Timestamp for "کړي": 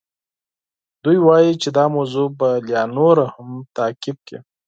4.27-4.39